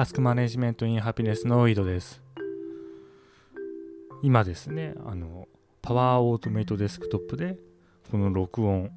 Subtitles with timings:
[0.00, 2.22] タスクマネジメントインハピネスの井戸です
[4.22, 5.46] 今ですねあの
[5.82, 7.58] パワーオートメイトデスクトップで
[8.10, 8.90] この録音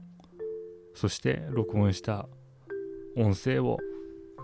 [0.96, 2.30] そして録音した
[3.18, 3.80] 音声を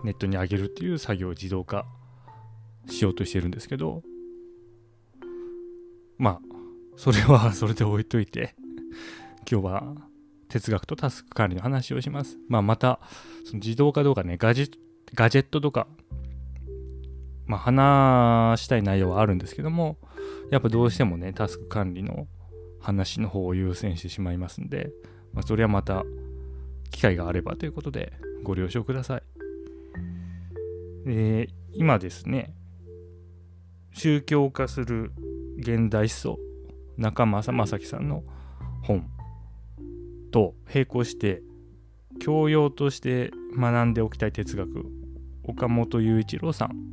[0.04, 1.86] ネットに上げるっていう作業を自動化
[2.90, 4.02] しようとしてるんですけど
[6.18, 6.40] まあ
[6.98, 8.54] それは それで置いといて
[9.50, 9.94] 今日は
[10.48, 12.38] 哲学とタスク管理の話をします。
[12.48, 13.00] まあまた
[13.46, 14.68] その自動化どうかねガジェ
[15.14, 15.86] ットとか
[17.50, 19.98] まあ話したい内容はあるんですけども
[20.52, 22.28] やっぱどうしてもねタスク管理の
[22.78, 24.92] 話の方を優先してしまいますんで、
[25.32, 26.04] まあ、それはまた
[26.92, 28.12] 機会があればということで
[28.44, 29.22] ご了承ください。
[31.04, 32.54] で今ですね
[33.94, 35.10] 宗教化する
[35.58, 36.38] 現代思想
[36.98, 38.22] 中正正樹さんの
[38.84, 39.10] 本
[40.30, 41.42] と並行して
[42.20, 44.86] 教養として学んでおきたい哲学
[45.42, 46.90] 岡本雄一郎さん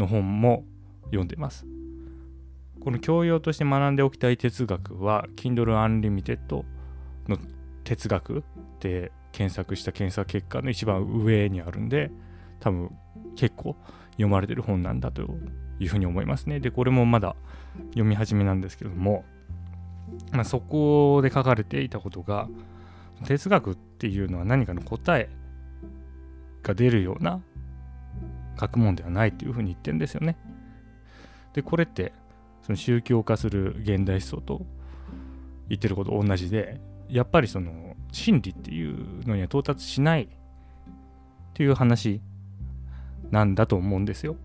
[0.00, 0.64] の本も
[1.04, 1.66] 読んでます。
[2.80, 6.64] この教養として学んでおきたい哲学は Kindle Unlimited
[7.28, 7.38] の
[7.84, 8.42] 哲学っ
[8.78, 12.10] て検索した検索結果の一番上にあるんで
[12.58, 12.90] 多分
[13.36, 13.76] 結構
[14.12, 15.22] 読まれてる本なんだと
[15.78, 16.60] いうふうに思いますね。
[16.60, 17.36] で、これもまだ
[17.90, 19.24] 読み始めなんですけども、
[20.32, 22.48] まあ、そこで書かれていたことが
[23.24, 25.28] 哲学っていうのは何かの答え
[26.62, 27.40] が出るような
[28.60, 30.36] 学問ではないっていうふうに言ってるんですよね。
[31.54, 32.12] で、これって
[32.62, 34.66] その宗教化する現代思想と
[35.68, 40.28] 言ってること同じで、やっぱりその真理っていうのには到達しないっ
[41.54, 42.20] ていう話
[43.30, 44.36] なんだと思うんですよ。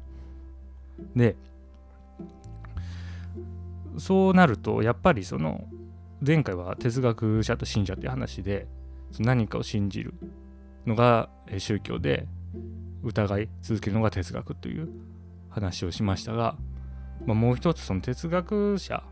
[1.15, 1.35] で、
[3.97, 5.65] そうなると、やっぱりその、
[6.25, 8.67] 前回は哲学者と信者っていう話で、
[9.19, 10.13] 何かを信じる
[10.85, 12.27] のが宗教で、
[13.05, 14.89] 疑い続けるのが哲学という
[15.49, 16.57] 話をしましたが、
[17.25, 19.03] まあ、もう一つその哲学者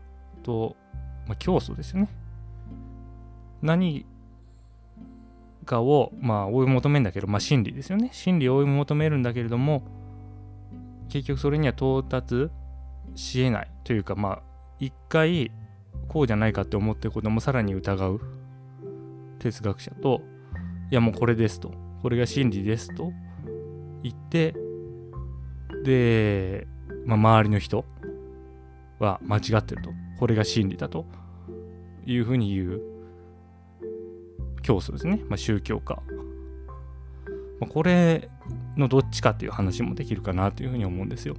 [0.42, 0.76] と、
[1.26, 2.08] まあ、教祖ですよね。
[3.62, 4.04] 何
[5.64, 8.10] かを、まあ、追い求めるんだけど、まあ、真理ですよね。
[8.12, 9.84] 真理を追い求めるんだけれども、
[11.08, 12.50] 結局それには到達
[13.14, 14.42] しえないというか、まあ、
[14.80, 15.52] 一回
[16.08, 18.20] こうじゃないかって思ってることもさらに疑う
[19.38, 20.20] 哲学者と、
[20.90, 23.12] いやもうこれですと、これが真理ですと
[24.04, 24.54] 言って、
[25.84, 26.68] で、
[27.06, 27.84] まあ、周りの人
[29.00, 31.06] は間違ってると、これが真理だと
[32.06, 32.82] いうふうに言う
[34.62, 36.02] 教祖ですね、まあ、宗教家。
[37.60, 38.28] まあ、これ
[38.76, 41.36] のどっちかっていう話もできるかなというふうに思うんですよ。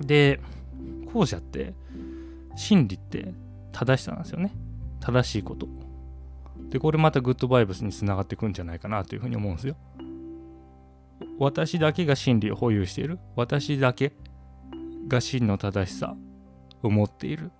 [0.00, 0.40] で、
[1.12, 1.74] 後者って
[2.54, 3.34] 真理って
[3.72, 4.54] 正しさなんですよね。
[5.00, 5.66] 正しいこと。
[6.70, 9.76] で、これまたグッドバイブスにつながっていくんじゃないかなというふうに思うんですよ。
[11.42, 13.18] 私だけが真理を保有している。
[13.34, 14.12] 私だけ
[15.08, 16.14] が真の正しさ
[16.84, 17.50] を持っている。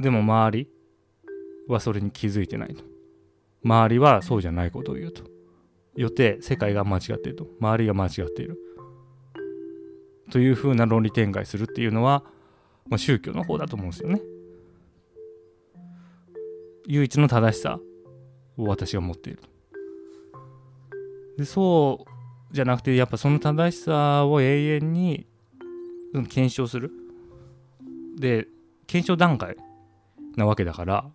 [0.00, 0.68] でも周り
[1.68, 2.82] はそれに気づいてないと。
[3.62, 5.22] 周りはそうじゃないことを言うと。
[5.94, 7.46] よって世界が間違っていると。
[7.60, 8.58] 周りが間違っている。
[10.32, 12.24] というふうな論理展開するっていうのは、
[12.88, 14.20] まあ、宗教の方だと思うんですよね。
[16.88, 17.78] 唯一の正しさ
[18.56, 19.42] を私が持っている。
[21.38, 22.13] でそう
[22.54, 25.26] じゃなくてやっぱその正しさを永遠に
[26.12, 26.92] 検証する。
[28.16, 28.46] で
[28.86, 29.56] 検証段階
[30.36, 31.10] なわけだから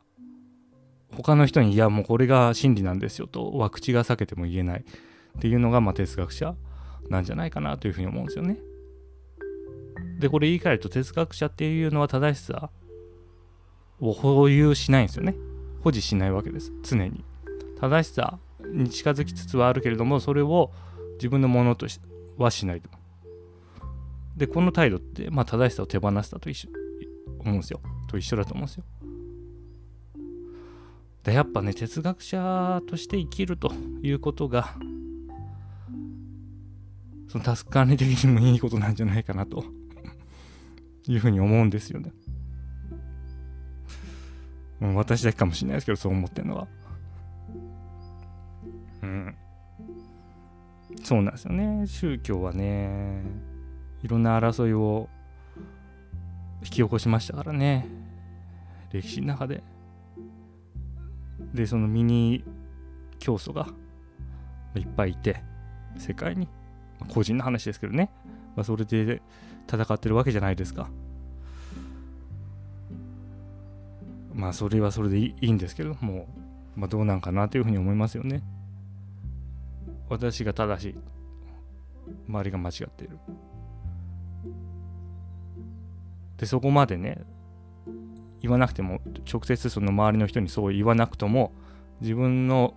[1.16, 6.56] 他の人にいやもうこれが真理なんですよとは口が裂けても言えないっていうのがまあ哲学者
[7.08, 8.60] なんじゃないかなというふうに思うんですよね。
[10.20, 12.70] でこれ言い換えると哲学者っていうのは正しさ
[14.02, 15.36] を保有しないんですよね。
[15.86, 17.24] 保持しないわけです常に。
[17.80, 18.40] 正しさ
[18.74, 20.74] に近づきつつはあるけれどもそれを
[21.20, 22.00] 自分のものとし
[22.38, 22.90] はしないと。
[24.38, 26.70] でこの態度って、まあ、正しさを手放したと一緒
[27.40, 27.82] 思うんですよ。
[28.08, 28.84] と一緒だと思うんですよ。
[31.24, 33.72] でやっぱね哲学者として生きると
[34.02, 34.76] いうことが
[37.28, 39.64] そのタスク管理的にもいいことなんじゃないかなと
[41.08, 42.12] いうふうに思うんですよね。
[44.80, 46.68] もう私だけかもしれないですけどそう思ってるのは。
[49.04, 49.36] うん。
[51.04, 51.88] そうなんですよね。
[51.88, 53.22] 宗教はね、
[54.04, 55.10] いろんな争いを
[56.62, 57.88] 引き起こしましたからね。
[58.92, 59.64] 歴史の中で。
[61.54, 62.44] でそのミニ
[63.18, 63.68] 教祖が
[64.76, 65.42] いっぱいいて
[65.98, 66.48] 世界に
[67.00, 68.12] ま個人の話ですけどね、
[68.56, 69.22] まあ、それで
[69.68, 70.90] 戦ってるわけじゃないですか
[74.34, 76.28] まあそれはそれでいいんですけども、
[76.76, 78.44] まあ、どうなんかなというふうに思いますよね
[80.10, 80.96] 私が正しい。
[82.28, 83.20] 周りが間違っている。
[86.38, 87.22] でそこまでね
[88.42, 89.02] 言わなくても
[89.32, 91.52] 直接その周りの人にそう言わなくとも
[92.00, 92.74] 自分の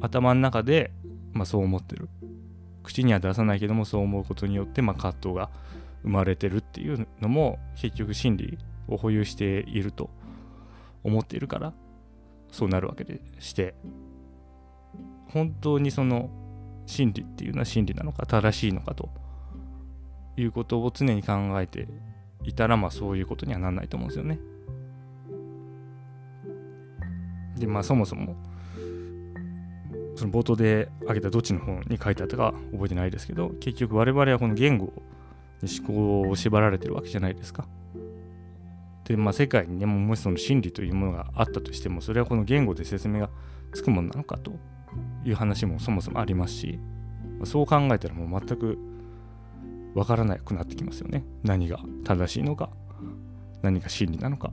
[0.00, 0.90] 頭の中で、
[1.32, 2.08] まあ、そう思ってる。
[2.82, 5.50] 口には出さないけどもそう思うことによって、まあ、葛藤が
[6.02, 10.08] 生まれてるっていうのも結局真理を保有していると
[11.02, 11.72] 思っているから
[12.52, 13.74] そうなるわけでして。
[15.32, 16.30] 本当にその
[16.86, 19.10] 真理っていうのは真理なのか正しいのかと
[20.36, 21.88] いうことを常に考えて
[22.44, 24.38] いたらまあそういうことにはならないと思うんですよね。
[27.58, 28.36] でまあそもそも
[30.14, 34.92] その冒頭で挙げたどっちの本に書いてあったか覚えてないですけど結局我々はこの言語
[35.62, 37.66] に思考を縛られてるわけじゃないですか。
[39.04, 43.30] でまあ世界にねもしその真理というものがあったとしてもそれはこの言語で説明が
[43.72, 44.52] つくものなのかと
[45.26, 46.78] いう話もそもそもありますし
[47.44, 48.78] そう考えたらもう全く
[49.94, 52.70] わからなくなってきますよね何が正しいのか
[53.62, 54.52] 何が真理なのか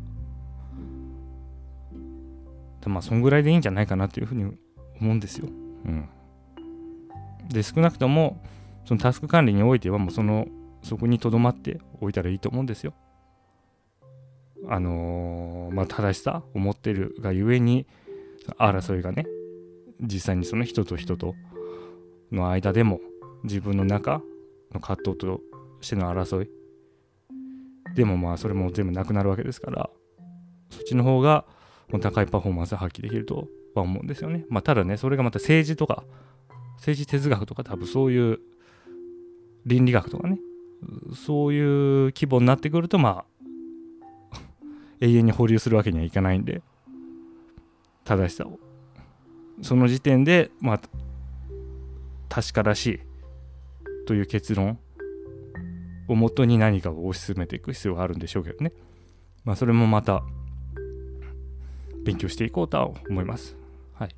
[2.85, 4.43] まあそんぐらいでいいんじゃないかなというふうに
[4.99, 5.47] 思うんですよ。
[5.47, 6.09] うん、
[7.49, 8.41] で少なくとも
[8.85, 10.47] そのタスク管理においてはもうその
[10.81, 12.93] そこにとどまっておいたらいいと思うんですよ。
[14.67, 17.85] あのー、まあ正しさを持ってるがゆえに
[18.57, 19.25] 争いがね
[20.03, 21.35] 実際にその人と人と
[22.31, 23.00] の間でも
[23.44, 24.21] 自分の中
[24.73, 25.41] の葛藤と
[25.81, 26.50] しての争い
[27.95, 29.89] でもまあそれも全部なくなるわけですから
[30.69, 31.45] そっちの方が
[31.91, 34.45] もう高いパフォーマンスを発揮できるとは思うんですよね。
[34.50, 36.03] まあただねそれがまた政治とか
[36.77, 38.39] 政治哲学とか多分そういう
[39.65, 40.39] 倫理学とかね
[41.13, 43.25] そういう規模になってくるとま
[44.31, 44.38] あ
[44.99, 46.61] 永遠に保留するわけにはいかないんで
[48.03, 48.59] 正しさを
[49.61, 50.81] その時点でまあ
[52.29, 53.00] 確からしい
[54.07, 54.79] という結論
[56.07, 58.73] をもとに何かを推し進めていく必要があるんでしょうけどね。
[59.45, 60.23] まあそれもまた
[62.03, 63.55] 勉強していこうとは思います。
[63.94, 64.15] はい。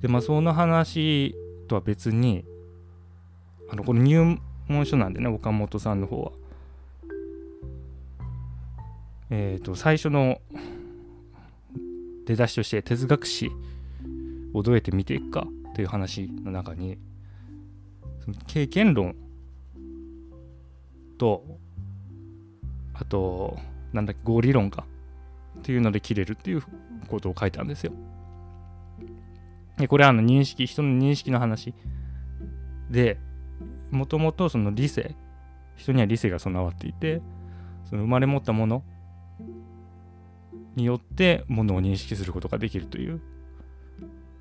[0.00, 1.34] でまあその話
[1.68, 2.44] とは別に
[3.70, 4.38] あのこの入
[4.68, 6.32] 門書なんでね岡本さんの方は。
[9.30, 10.40] えっ、ー、と最初の
[12.26, 13.50] 出だしとして哲学史
[14.52, 16.98] をどうやって見ていくかという話の中に
[18.46, 19.16] 経験論
[21.18, 21.44] と
[22.94, 23.58] あと
[23.92, 24.86] なんだっけ合理論か
[25.58, 26.62] っていうので切れるっていう
[27.08, 27.92] ことを書いたんですよ。
[29.78, 31.74] でこれはあの認識人の認識の話
[32.90, 33.18] で
[33.90, 35.14] もともとその理性
[35.76, 37.22] 人には理性が備わっていて
[37.84, 38.82] その生まれ持ったもの
[40.76, 43.20] によってものを認識することができるという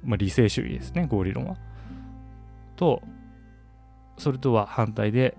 [0.10, 1.56] まあ、理性主義ですね合理論は。
[2.76, 3.04] と
[4.18, 5.38] それとは反対で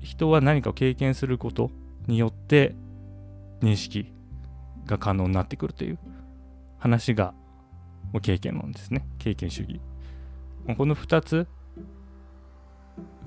[0.00, 1.70] 人は何かを経験すること
[2.06, 2.74] によって
[3.60, 4.10] 認識
[4.86, 5.98] が可能になってくるという
[6.78, 7.34] 話が
[8.22, 9.80] 経験論ですね経験主義。
[10.78, 11.46] この2つ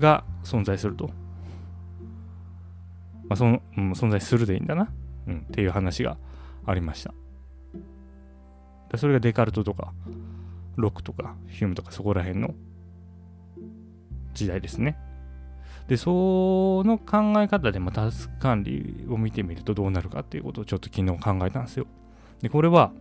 [0.00, 1.08] が存在すると。
[3.28, 4.90] まあそのうん、存在するでいいんだな、
[5.28, 6.16] うん、っていう話が
[6.66, 7.14] ありました。
[8.96, 9.92] それがデカルトとか
[10.78, 12.54] ロックとかヒュームとかそこら辺の
[14.32, 14.96] 時代ですね。
[15.88, 21.86] で、その考え方で、まタスク管理を見てみるとどうなるかっていうことをちょっと昨日考えたんですよ。
[22.42, 22.92] で、これは、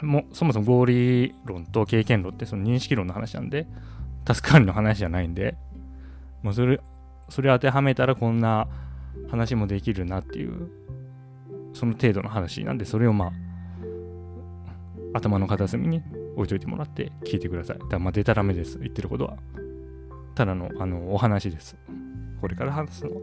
[0.00, 3.66] もうそもそも合理論と経験論ってその認識論の話なんで、
[4.24, 5.54] タスク管理の話じゃないんで、
[6.42, 6.80] まあ、それ、
[7.28, 8.68] それ当てはめたらこんな
[9.30, 10.70] 話もできるなっていう、
[11.74, 13.32] その程度の話なんで、それをまあ、
[15.12, 16.02] 頭の片隅に
[16.34, 17.78] 置いといてもらって聞いてください。
[17.90, 18.78] だまあ、でたらめです。
[18.78, 19.36] 言ってることは。
[20.34, 21.76] ただの、あの、お話です。
[22.40, 23.20] これから話すのは。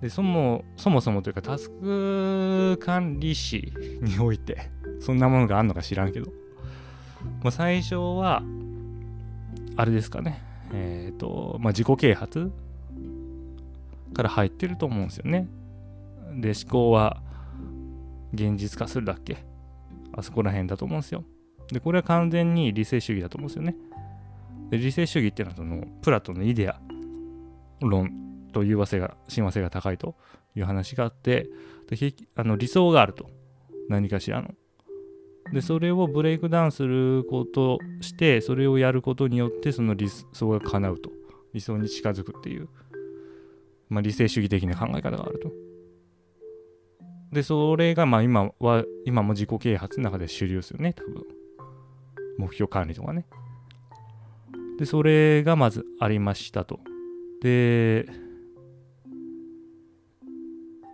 [0.00, 4.70] で、そも、そもそもというか、タスク管理士において、
[5.00, 6.32] そんなものがあるのか知らんけど、
[7.42, 8.42] まあ、最初は、
[9.76, 10.42] あれですかね。
[10.72, 12.50] えっ、ー、と、まあ、自己啓発
[14.14, 15.48] から入ってると思うんですよね。
[16.36, 17.22] で、思考は
[18.32, 19.44] 現実化するだっけ
[20.12, 21.24] あそこら辺だと思うんですよ。
[21.72, 23.76] で、これは完全に理性主義だと思うんですよね。
[24.70, 26.80] で理性主義っていうのはそのプラトンのイデア
[27.80, 30.14] 論と融和性が親和性が高いと
[30.56, 31.48] いう話があって
[31.88, 33.28] であの理想があると
[33.88, 34.50] 何かしらの。
[35.52, 41.10] でそれをブレイクダウンすることしてそれをやることによってその理想が叶うと
[41.52, 42.68] 理想に近づくっていう、
[43.88, 45.50] まあ、理性主義的な考え方があると。
[47.32, 51.39] でそれがまあ今は今も自己啓発の中で主流ですよね多分。
[52.40, 53.26] 目標管理とかね。
[54.78, 56.80] で、それがまずありましたと。
[57.42, 58.08] で、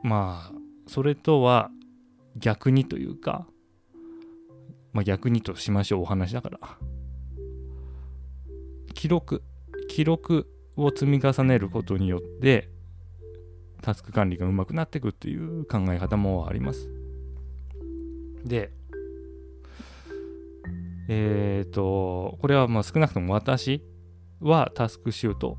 [0.02, 0.52] まあ、
[0.86, 1.70] それとは
[2.36, 3.46] 逆にというか、
[4.92, 6.58] まあ逆にとしましょう、お話だから。
[8.94, 9.42] 記録、
[9.88, 12.68] 記録を積み重ねることによって、
[13.82, 16.90] タスク管理がうまくなっていくっていう考え方もあります。
[18.44, 18.72] で、
[21.08, 23.82] えっ、ー、と、これはまあ少なくとも私
[24.40, 25.56] はタスクシュート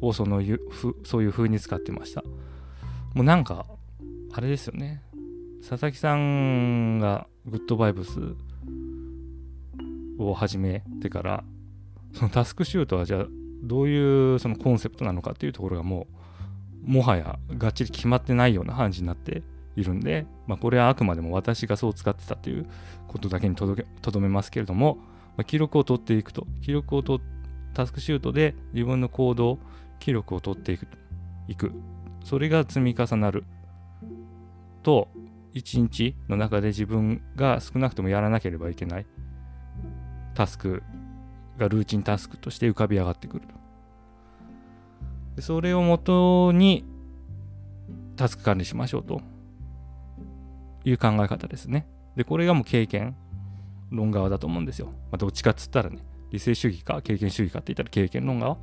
[0.00, 2.22] をそのふそういう風に使ってました。
[3.14, 3.66] もうなんか、
[4.32, 5.02] あれですよね。
[5.68, 8.20] 佐々木さんがグッドバイブス
[10.18, 11.44] を始めてから、
[12.12, 13.26] そのタスクシュートはじゃあ
[13.62, 16.06] どういうそのコンセプトなのかっていうところがも
[16.86, 19.42] うもはやがっちり決まってないような感じになって
[19.78, 22.66] いるんで、まあ、これはあくまでも私がそう使ってたっていう
[23.06, 24.96] ことだけにとどめますけれども、
[25.36, 26.46] まあ、記録を取っていくと。
[26.62, 27.22] 記録を取
[27.74, 29.60] タスクシュートで自分の行動
[30.00, 30.88] 記録を取っていく。
[31.46, 31.72] いく
[32.24, 33.44] それが積み重なる。
[34.82, 35.08] と
[35.54, 39.06] 一日の中で自分が少なくともやらなければいけない。
[40.34, 40.82] タスク
[41.56, 43.46] がルーチンタスクとして浮かび上がってくる。
[45.36, 46.84] とそれをもとに
[48.16, 49.20] タスク管理しましょうと。
[50.88, 51.86] いう考え方ですね。
[52.16, 53.14] で、これがもう経験
[53.90, 54.86] 論側だと思うんですよ。
[54.86, 55.98] まあ、どっちかっつったらね、
[56.30, 58.56] 理性主義か経験主義かって言ったら経験論側。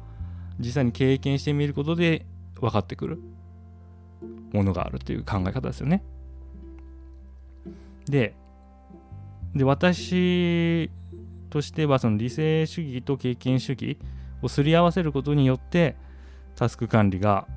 [0.59, 2.25] 実際に経験してみることで
[2.59, 3.19] 分かってくる
[4.53, 6.03] ものがあるっていう考え方ですよね。
[8.05, 8.33] で、
[9.53, 10.89] で私
[11.49, 13.97] としてはその理性主義と経験主義
[14.41, 15.95] をすり合わせることによって
[16.55, 17.47] タスク管理が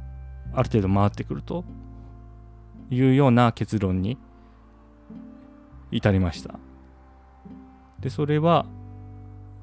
[0.52, 1.64] ある程度回ってくると
[2.90, 4.16] いうような結論に
[5.90, 6.58] 至りました。
[8.00, 8.66] で、それは、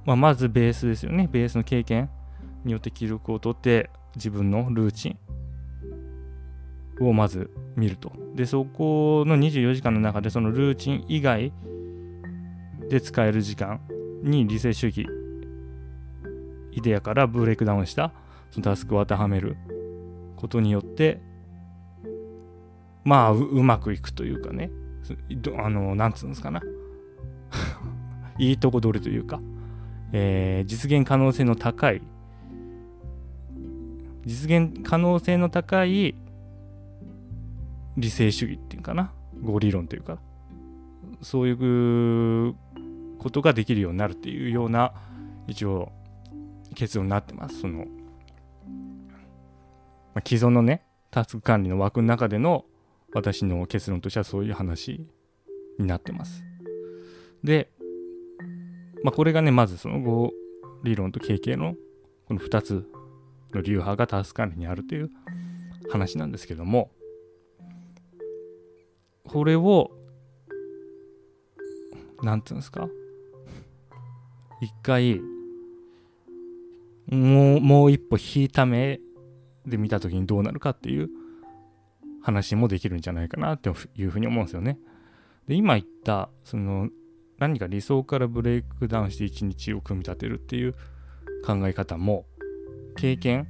[0.05, 1.29] まあ、まずベースですよね。
[1.31, 2.09] ベースの経験
[2.63, 5.17] によって記録を取って自分のルーチン
[7.05, 8.11] をまず見ると。
[8.35, 11.51] で、そこの24時間の中でそのルーチン以外
[12.89, 13.81] で使える時間
[14.23, 15.07] に理性主義
[16.71, 18.11] イデアからブレイクダウンした
[18.51, 19.57] そのタスクを当てはめる
[20.35, 21.21] ことによって
[23.03, 24.69] まあうまくいくというかね
[25.57, 26.61] あの、なんつうんですかな。
[28.37, 29.39] いいとこ取りというか、
[30.11, 32.01] えー、実現可能性の高い、
[34.25, 36.15] 実現可能性の高い
[37.97, 39.11] 理性主義っていうかな。
[39.41, 40.17] 合理論というか、
[41.21, 42.55] そういう
[43.19, 44.93] ことができるようになるっていうような、
[45.47, 45.91] 一応、
[46.73, 47.61] 結論になってます。
[47.61, 47.85] その、ま
[50.15, 52.65] あ、既存のね、タスク管理の枠の中での
[53.15, 55.01] 私の結論としてはそういう話
[55.79, 56.43] になってます。
[57.45, 57.71] で、
[59.03, 60.33] まあ、これがね、まずその後、
[60.83, 61.75] 理論と経験の
[62.27, 62.85] この2つ
[63.53, 65.09] の流派がタスク管理にあるという
[65.89, 66.91] 話なんですけども、
[69.23, 69.91] これを、
[72.21, 72.89] なんていうんですか、
[74.59, 75.21] 一回、
[77.07, 78.99] もう、もう一歩引いた目
[79.65, 81.09] で見た時にどうなるかっていう
[82.25, 84.79] 話もできるんじゃないかなっていうふうに思うんですよね。
[85.47, 86.89] で、今言った、その、
[87.37, 90.73] 何か理想からブレイクダウンして一日を組み立てるっていう
[91.45, 92.25] 考え方も、
[92.97, 93.47] 経験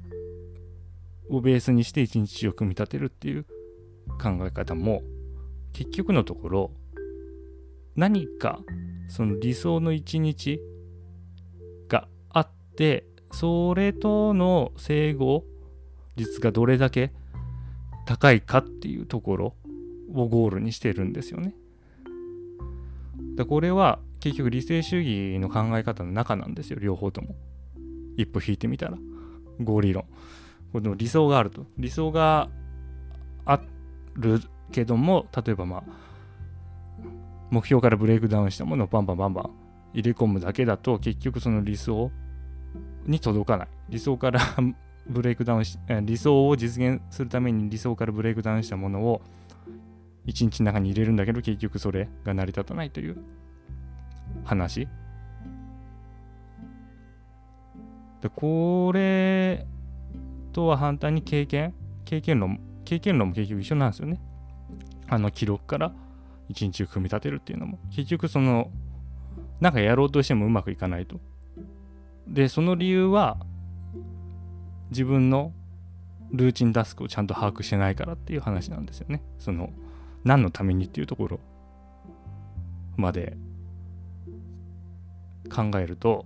[1.29, 3.45] をベースにして一日を組み立てるっていう
[4.21, 5.03] 考え方も、
[5.71, 6.71] 結局のところ、
[7.95, 8.59] 何か
[9.07, 10.59] その理想の一日
[11.87, 15.45] があって、それとの整合
[16.17, 17.13] 率がどれだけ
[18.05, 19.55] 高いかっていうところ
[20.13, 21.55] をゴールにしてるんですよね。
[23.35, 27.35] でこれは結局理性主義の考え方の中なんですよ両方とも。
[28.17, 28.97] 一歩引いてみたら
[29.59, 30.05] 合理論。
[30.71, 31.65] この理想があると。
[31.77, 32.49] 理想が
[33.45, 33.59] あ
[34.15, 35.83] るけども例えばまあ
[37.51, 39.49] 目標からブレイクダウンしたものをバンバンバンバン
[39.93, 42.11] 入れ込むだけだと結局その理想
[43.05, 43.67] に届かない。
[43.89, 44.39] 理想から
[45.07, 49.21] ブレイクダウンし、理想を実現するために理想からブレイクダウンしたものを
[50.25, 53.17] 一日の中に入れるんだけど結局それが成り立たないという
[54.43, 54.87] 話。
[58.21, 59.67] で、これ
[60.51, 61.73] とは反対に経験？
[62.05, 64.19] 経験論、経験論も結局一緒なんですよね。
[65.07, 65.93] あの記録から
[66.49, 68.71] 一日を組み立てるっていうのも結局その
[69.59, 71.19] なんかやろうとしてもうまくいかないと。
[72.27, 73.37] で、その理由は
[74.95, 75.51] 自分の
[76.31, 79.21] ルーチンタスクをちゃんと把握してないからっていう話なんですよね。
[79.39, 79.73] その
[80.23, 81.39] 何のためにっていうところ
[82.95, 83.35] まで
[85.53, 86.25] 考えると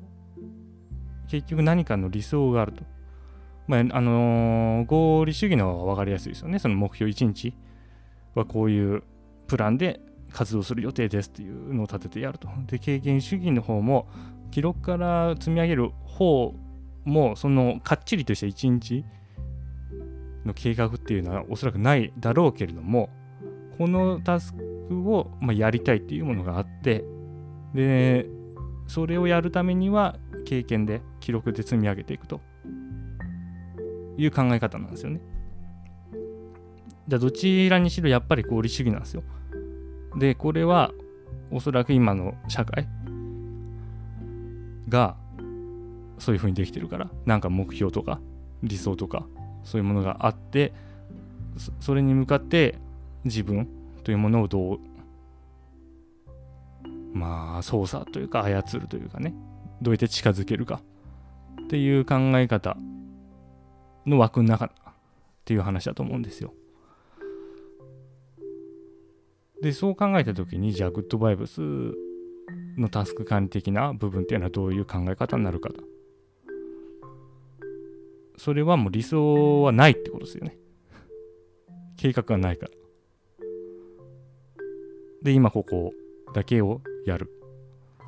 [1.27, 2.83] 結局何かの理想があると。
[3.67, 6.59] まあ、あのー、合理主義の方が分かりやすいですよね。
[6.59, 7.53] その目標1日
[8.33, 9.03] はこういう
[9.47, 9.99] プランで
[10.31, 12.47] 活動する予定ですっていうのを立ててやると。
[12.65, 14.07] で、経験主義の方も、
[14.49, 16.55] 記録から積み上げる方
[17.05, 19.05] もう、そのかっちりとした1日
[20.45, 23.09] の計画っていうのはおそらくないだろうけれども、
[23.77, 27.05] このタスクを、まあ、やりたいっていうものがあって、
[27.73, 28.27] で、
[28.87, 32.41] それをやるためには経験で記録で積み上げていくと
[34.17, 35.21] いう考え方なんですよね。
[37.07, 39.23] じゃあどちらにしろやっぱり合理主義なんですよ。
[40.17, 40.91] で、これは
[41.51, 42.87] おそらく今の社会
[44.87, 45.15] が
[46.19, 48.19] そういうふうにできてるから、なんか目標とか
[48.61, 49.25] 理想とか
[49.63, 50.73] そういうものがあって、
[51.79, 52.75] それに向かって
[53.25, 53.67] 自分
[54.03, 54.79] というものをどう
[57.13, 59.33] まあ操作というか操るというかね
[59.81, 60.81] どうやって近づけるか
[61.63, 62.77] っていう考え方
[64.05, 64.71] の枠の中っ
[65.45, 66.53] ていう話だと思うんですよ。
[69.61, 71.61] で、そう考えた時に、じゃあ、グッドバイブス
[72.77, 75.83] のタスク管理的な部分っていうのはどういう考え方になるかと。
[78.39, 80.57] それはもう理想はないってことですよね。
[81.97, 82.71] 計画がないから。
[85.21, 85.91] で、今ここ
[86.33, 87.29] だけをやる。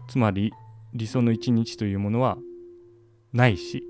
[0.07, 0.53] つまり、
[0.93, 2.37] 理想の一日というものは
[3.33, 3.83] ないし、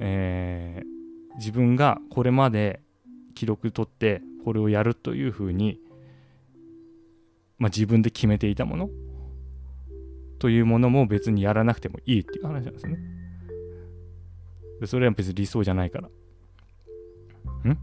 [0.00, 2.80] えー、自分がこれまで
[3.36, 5.80] 記録取ってこれをやるというふうに、
[7.58, 8.90] まあ、自分で決めていたもの
[10.40, 13.17] というものも別にやらなくてもいいっていう話なんですね。
[14.86, 16.08] それは別に理想じゃないから。
[16.08, 17.78] ん？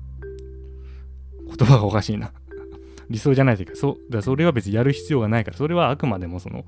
[1.47, 2.33] 言葉がおかしいな
[3.09, 6.65] 理想じゃないというか、そだそれは別にやる必要がないから、それはあくまでもその、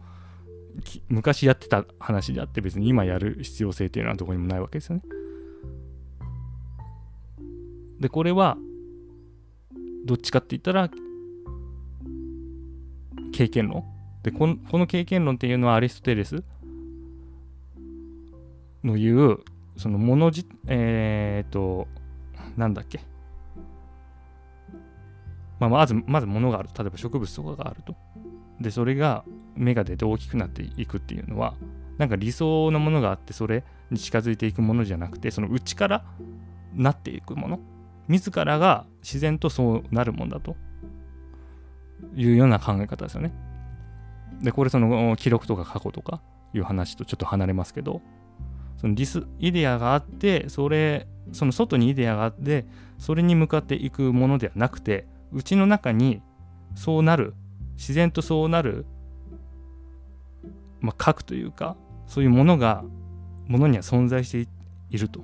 [1.09, 5.03] 昔やってた話であって別に今やる必要性っていうのはどこにもないわけですよね。
[7.99, 8.57] で、これは、
[10.05, 10.89] どっちかって言ったら、
[13.31, 13.83] 経験論。
[14.23, 16.43] で、このこの経験論っていうのはアリストテレス
[18.83, 19.39] の言う、
[19.77, 21.87] そのものじ、えっ、と、
[22.57, 22.99] なんだっけ。
[25.59, 26.69] まあ、まず、まず物がある。
[26.77, 27.95] 例えば植物とかがあると。
[28.59, 29.23] で、それが
[29.55, 31.55] 芽が出て大きくなっていくっていうのは、
[31.97, 36.05] なんか理想のものがあって、それに近づいていくものじゃなくて、その内から
[36.73, 37.59] なっていくもの。
[38.07, 40.55] 自らが自然とそうなるもんだと
[42.15, 43.33] いうような考え方ですよね。
[44.41, 46.21] で、これその記録とか過去とか
[46.53, 48.01] いう話とちょっと離れますけど、
[48.77, 52.65] そのリス、イデアがあって、それ、その外にイデアがあって、
[52.97, 56.21] それに向かっていくものではなくて、うちの中に
[56.75, 57.33] そうなる、
[57.75, 58.85] 自然とそうなる、
[60.79, 62.83] まあ、核というか、そういうものが、
[63.47, 64.49] ものには存在して
[64.89, 65.21] いると。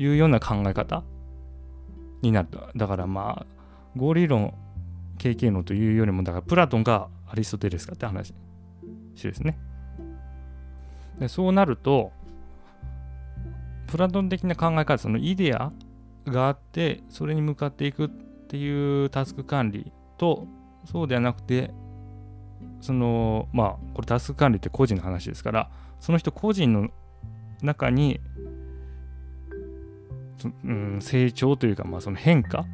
[0.00, 1.04] いうような考え方
[2.22, 3.46] になるだからまあ
[3.96, 4.54] 合理論
[5.18, 8.32] 経験論というよりもだからプラトンがアリストテレスかって話
[9.22, 9.58] ですね。
[11.20, 12.12] でそうなると
[13.86, 15.72] プラトン的な考え方そのイデア
[16.26, 20.46] があってそれに向かっていくっていうタスク管理と
[20.84, 21.70] そうではなくて
[22.80, 26.88] そのまあこれタスク管理って個人の話ですからその人個人の
[27.62, 28.20] 中に
[30.64, 32.64] うん、成長というか、まあ、その変化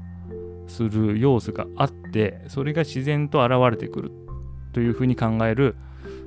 [0.68, 4.12] する要素があってそれが自然と現れてくる
[4.72, 5.76] というふうに考える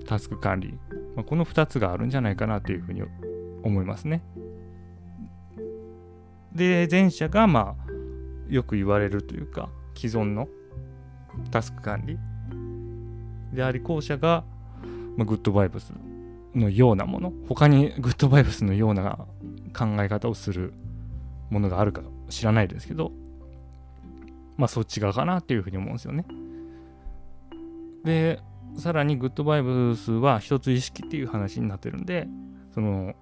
[0.08, 0.78] タスク管理、
[1.16, 3.04] まあ、この2つがあるんじゃないかなというふうに
[3.64, 4.22] 思いますね。
[6.54, 7.92] で前者がまあ
[8.52, 10.48] よく言われるというか既存の
[11.52, 12.18] タスク管理
[13.54, 14.44] であり後者が、
[15.16, 15.94] まあ、グッドバイブス
[16.56, 19.20] のようなもの他にグッドバイブスのような
[19.78, 20.74] 考え方をする
[21.50, 23.12] ものがあるか知らないですけど、
[24.58, 26.26] まあそっち側かなっていうふうに思うんですよね。
[28.04, 28.40] で、
[28.76, 32.28] さらにグッドバイブスは一つ意識っていう話になってるんで、
[32.74, 33.14] その、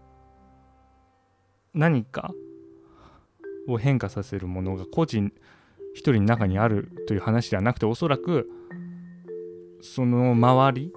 [1.74, 2.34] 何か
[3.68, 5.32] を変化させるものが個人
[5.94, 8.50] 一人の中にあるという話ではなくて、おそらく
[9.82, 10.94] その周り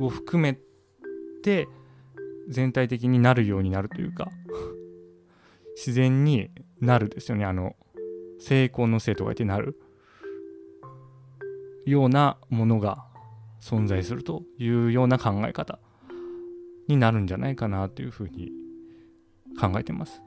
[0.00, 0.58] を含め
[1.42, 1.68] て
[2.48, 4.28] 全体的になるようになるというか
[5.76, 7.44] 自然になるですよね。
[7.44, 7.76] あの、
[8.38, 9.78] 成功のせいとか言ってなる
[11.84, 13.06] ようなものが
[13.60, 15.78] 存在するというような考え方
[16.88, 18.50] になるんじゃないかなというふうに
[19.60, 20.22] 考えてます。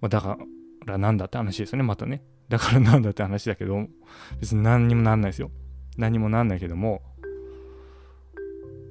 [0.00, 0.38] ま、だか
[0.84, 2.22] らなんだって話ですよね、またね。
[2.48, 3.86] だからなんだって話だけど、
[4.40, 5.50] 別に何にもなんないですよ。
[5.96, 7.02] 何にもなんないけども、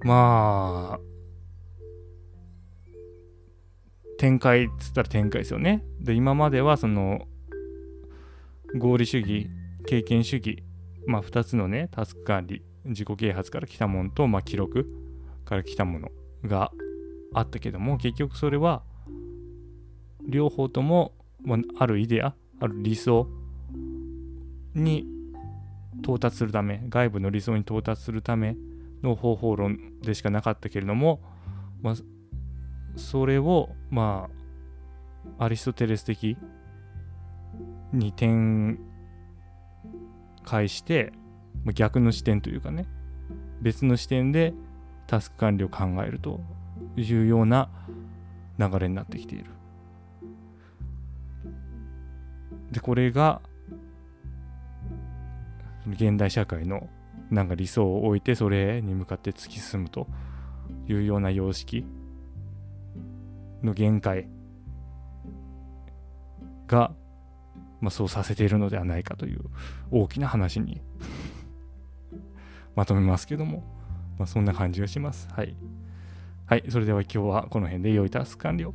[0.03, 0.99] まあ
[4.17, 5.83] 展開っつったら展開ですよね。
[5.99, 7.27] で今まではその
[8.77, 9.49] 合理主義
[9.87, 10.63] 経験主義
[11.11, 14.87] まあ2つのねタスク管理自己啓発から来たものと、まあ、記録
[15.45, 16.09] から来たもの
[16.45, 16.71] が
[17.33, 18.81] あったけども結局それは
[20.25, 23.27] 両方とも、まあ、あるイデアある理想
[24.73, 25.05] に
[26.01, 28.55] 到達するため外部の理想に到達するため
[29.03, 31.21] の方法論でしかなかったけれども、
[31.81, 31.95] まあ、
[32.95, 34.29] それをま
[35.37, 36.37] あアリストテレス的
[37.91, 38.79] に展
[40.43, 41.13] 開して
[41.73, 42.87] 逆の視点というかね
[43.61, 44.53] 別の視点で
[45.07, 46.39] タスク管理を考えると
[46.95, 47.69] いうような
[48.57, 49.45] 流れになってきている。
[52.71, 53.41] でこれが
[55.87, 56.87] 現代社会の
[57.29, 60.07] なんか理想を置いてそれに向かって突き進むと
[60.87, 61.85] いうような様式
[63.63, 64.27] の限界
[66.67, 66.93] が、
[67.81, 69.41] まあ、そうさせているのではないかという
[69.91, 70.81] 大きな話に
[72.75, 73.63] まとめますけども、
[74.17, 75.27] まあ、そんな感じがします。
[75.31, 75.55] はい。
[76.45, 78.73] はい、それでは今日はこの辺で良いタスク完了。